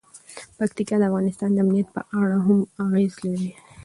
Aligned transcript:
پکتیکا 0.57 0.95
د 0.99 1.03
افغانستان 1.09 1.49
د 1.51 1.57
امنیت 1.63 1.87
په 1.95 2.01
اړه 2.19 2.37
هم 2.45 2.59
اغېز 2.83 3.13
لري. 3.25 3.49